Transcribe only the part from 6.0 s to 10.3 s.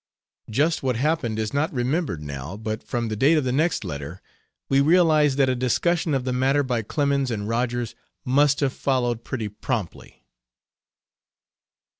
of the matter by Clemens and Rogers must have followed pretty promptly.